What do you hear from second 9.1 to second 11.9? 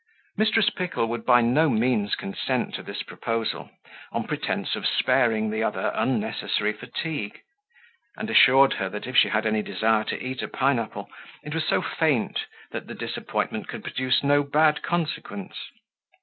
she had any desire to eat a pine apple, it was so